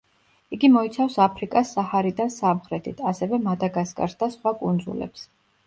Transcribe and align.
იგი 0.55 0.69
მოიცავს 0.75 1.17
აფრიკას 1.25 1.73
საჰარიდან 1.77 2.33
სამხრეთით, 2.37 3.05
ასევე 3.13 3.41
მადაგასკარს 3.47 4.19
და 4.25 4.33
სხვა 4.37 4.59
კუნძულებს. 4.67 5.31